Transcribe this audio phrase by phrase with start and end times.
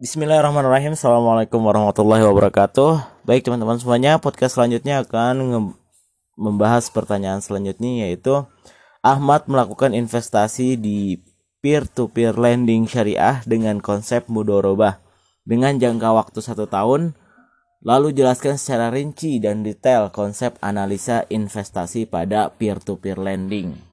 [0.00, 0.96] Bismillahirrahmanirrahim.
[0.96, 3.20] Assalamualaikum warahmatullahi wabarakatuh.
[3.28, 5.76] Baik teman-teman semuanya Podcast selanjutnya akan
[6.40, 8.48] membahas pertanyaan selanjutnya Yaitu
[9.04, 11.20] Ahmad melakukan investasi di
[11.60, 15.04] peer-to-peer lending syariah Dengan konsep mudorobah
[15.44, 17.12] Dengan jangka waktu satu tahun
[17.84, 23.89] Lalu jelaskan secara rinci dan detail konsep analisa investasi pada peer-to-peer lending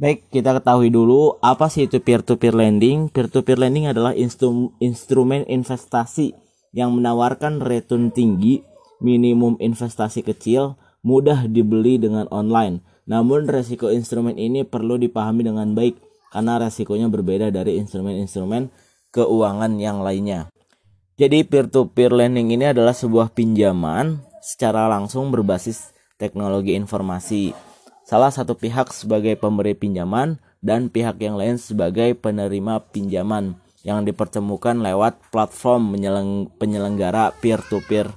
[0.00, 3.12] Baik, kita ketahui dulu apa sih itu peer-to-peer lending.
[3.12, 6.32] Peer-to-peer lending adalah instrum, instrumen investasi
[6.72, 8.64] yang menawarkan return tinggi,
[9.04, 12.80] minimum investasi kecil, mudah dibeli dengan online.
[13.04, 16.00] Namun resiko instrumen ini perlu dipahami dengan baik
[16.32, 18.72] karena resikonya berbeda dari instrumen-instrumen
[19.12, 20.48] keuangan yang lainnya.
[21.20, 27.52] Jadi peer-to-peer lending ini adalah sebuah pinjaman secara langsung berbasis teknologi informasi
[28.10, 33.54] salah satu pihak sebagai pemberi pinjaman dan pihak yang lain sebagai penerima pinjaman
[33.86, 35.94] yang dipertemukan lewat platform
[36.58, 38.10] penyelenggara peer-to-peer.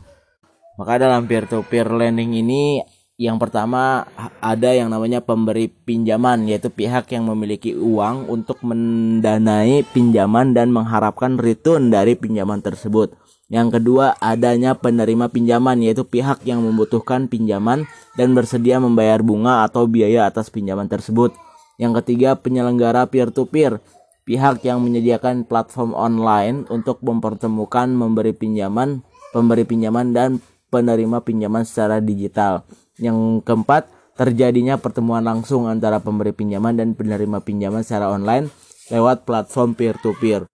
[0.82, 2.82] Maka dalam peer-to-peer lending ini
[3.22, 4.10] yang pertama
[4.42, 11.38] ada yang namanya pemberi pinjaman yaitu pihak yang memiliki uang untuk mendanai pinjaman dan mengharapkan
[11.38, 13.14] return dari pinjaman tersebut.
[13.54, 17.86] Yang kedua, adanya penerima pinjaman yaitu pihak yang membutuhkan pinjaman
[18.18, 21.38] dan bersedia membayar bunga atau biaya atas pinjaman tersebut.
[21.78, 23.78] Yang ketiga, penyelenggara peer-to-peer,
[24.26, 29.06] pihak yang menyediakan platform online untuk mempertemukan memberi pinjaman,
[29.38, 30.42] pemberi pinjaman dan
[30.74, 32.66] penerima pinjaman secara digital.
[32.98, 33.86] Yang keempat,
[34.18, 38.50] terjadinya pertemuan langsung antara pemberi pinjaman dan penerima pinjaman secara online
[38.90, 40.50] lewat platform peer-to-peer.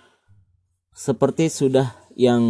[0.92, 2.44] Seperti sudah yang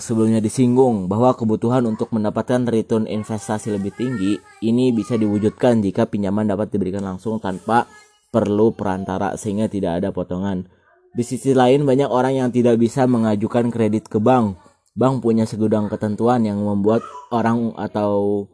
[0.00, 6.48] sebelumnya disinggung bahwa kebutuhan untuk mendapatkan return investasi lebih tinggi ini bisa diwujudkan jika pinjaman
[6.48, 7.84] dapat diberikan langsung tanpa
[8.32, 10.64] perlu perantara sehingga tidak ada potongan.
[11.12, 14.56] Di sisi lain banyak orang yang tidak bisa mengajukan kredit ke bank.
[14.96, 18.48] Bank punya segudang ketentuan yang membuat orang atau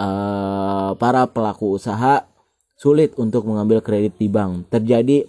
[0.00, 2.24] uh, para pelaku usaha
[2.80, 4.72] sulit untuk mengambil kredit di bank.
[4.72, 5.28] Terjadi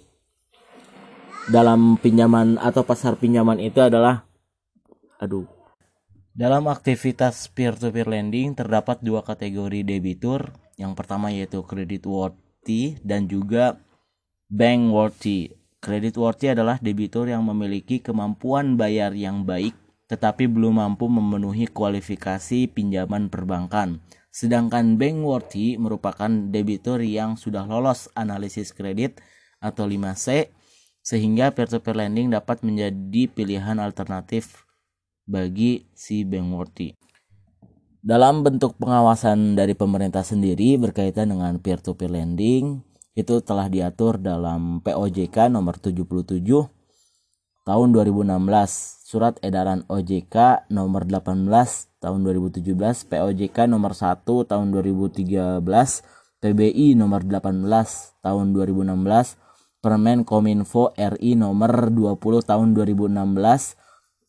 [1.48, 4.24] dalam pinjaman atau pasar pinjaman itu adalah
[5.20, 5.44] aduh
[6.34, 10.50] dalam aktivitas peer-to-peer lending terdapat dua kategori debitur.
[10.74, 13.78] Yang pertama yaitu credit worthy dan juga
[14.50, 15.54] bank worthy.
[15.78, 22.66] Credit worthy adalah debitur yang memiliki kemampuan bayar yang baik tetapi belum mampu memenuhi kualifikasi
[22.72, 24.02] pinjaman perbankan.
[24.34, 29.22] Sedangkan bank worthy merupakan debitur yang sudah lolos analisis kredit
[29.62, 30.50] atau 5C
[31.04, 34.64] sehingga peer-to-peer lending dapat menjadi pilihan alternatif
[35.28, 36.72] bagi si bank.
[38.00, 42.80] Dalam bentuk pengawasan dari pemerintah sendiri berkaitan dengan peer-to-peer lending
[43.14, 46.72] itu telah diatur dalam POJK nomor 77
[47.64, 51.48] tahun 2016, surat edaran OJK nomor 18
[51.96, 55.64] tahun 2017, POJK nomor 1 tahun 2013,
[56.44, 57.64] PBI nomor 18
[58.20, 59.43] tahun 2016,
[59.84, 63.20] Permen Kominfo RI nomor 20 tahun 2016,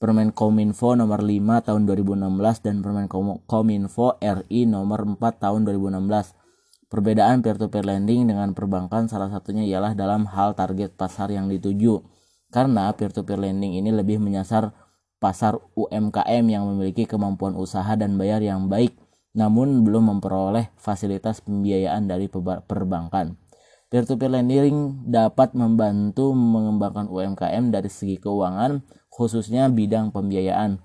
[0.04, 1.32] Permen Kominfo nomor 5
[1.64, 3.08] tahun 2016 dan Permen
[3.48, 6.92] Kominfo RI nomor 4 tahun 2016.
[6.92, 12.04] Perbedaan peer-to-peer lending dengan perbankan salah satunya ialah dalam hal target pasar yang dituju.
[12.52, 14.76] Karena peer-to-peer lending ini lebih menyasar
[15.24, 18.92] pasar UMKM yang memiliki kemampuan usaha dan bayar yang baik
[19.32, 22.28] namun belum memperoleh fasilitas pembiayaan dari
[22.68, 23.36] perbankan.
[23.86, 28.82] Peer-to-peer lending dapat membantu mengembangkan UMKM dari segi keuangan,
[29.14, 30.82] khususnya bidang pembiayaan.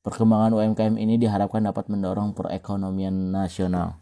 [0.00, 4.00] Perkembangan UMKM ini diharapkan dapat mendorong perekonomian nasional.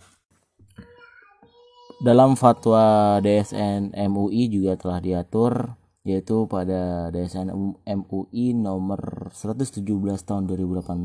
[1.97, 5.75] Dalam fatwa DSN MUI juga telah diatur
[6.07, 7.51] yaitu pada DSN
[7.83, 9.83] MUI nomor 117
[10.23, 11.03] tahun 2018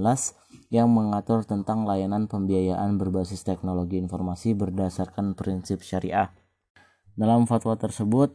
[0.70, 6.30] yang mengatur tentang layanan pembiayaan berbasis teknologi informasi berdasarkan prinsip syariah.
[7.20, 8.32] Dalam fatwa tersebut,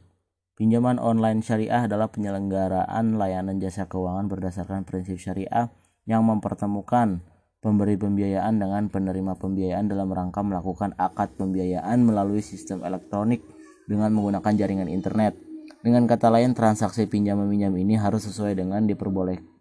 [0.60, 5.72] pinjaman online syariah adalah penyelenggaraan layanan jasa keuangan berdasarkan prinsip syariah
[6.04, 7.24] yang mempertemukan
[7.64, 13.40] pemberi pembiayaan dengan penerima pembiayaan dalam rangka melakukan akad pembiayaan melalui sistem elektronik
[13.88, 15.34] dengan menggunakan jaringan internet.
[15.80, 19.56] Dengan kata lain, transaksi pinjam meminjam ini harus sesuai dengan diperboleh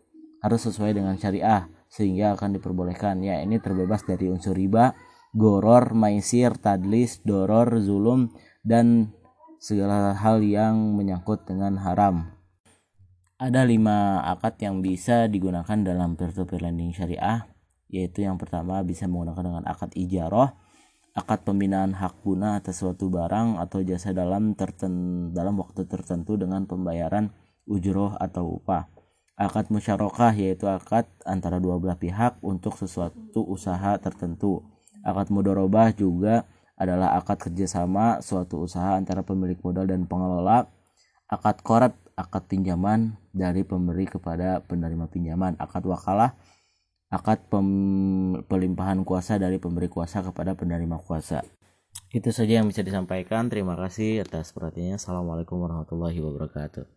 [0.46, 3.18] harus sesuai dengan syariah sehingga akan diperbolehkan.
[3.26, 4.94] Ya, ini terbebas dari unsur riba,
[5.34, 8.30] goror, maisir, tadlis, doror, zulum,
[8.66, 9.14] dan
[9.62, 12.34] segala hal yang menyangkut dengan haram.
[13.38, 17.46] Ada lima akad yang bisa digunakan dalam peer-to-peer lending syariah,
[17.88, 20.50] yaitu yang pertama bisa menggunakan dengan akad ijaroh,
[21.14, 26.66] akad pembinaan hak guna atas suatu barang atau jasa dalam terten dalam waktu tertentu dengan
[26.66, 27.30] pembayaran
[27.70, 28.90] ujroh atau upah.
[29.36, 34.64] akad musyarakah yaitu akad antara dua belah pihak untuk sesuatu usaha tertentu
[35.04, 40.68] akad mudorobah juga adalah akad kerjasama suatu usaha antara pemilik modal dan pengelola
[41.32, 46.36] akad korep akad pinjaman dari pemberi kepada penerima pinjaman akad wakalah
[47.12, 47.48] akad
[48.48, 51.46] pelimpahan kuasa dari pemberi kuasa kepada penerima kuasa.
[52.12, 53.48] Itu saja yang bisa disampaikan.
[53.48, 55.00] Terima kasih atas perhatiannya.
[55.00, 56.86] Assalamualaikum warahmatullahi wabarakatuh